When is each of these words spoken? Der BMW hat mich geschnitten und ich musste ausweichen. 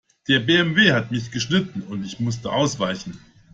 Der 0.27 0.39
BMW 0.39 0.93
hat 0.93 1.11
mich 1.11 1.29
geschnitten 1.29 1.83
und 1.83 2.03
ich 2.03 2.19
musste 2.19 2.51
ausweichen. 2.51 3.19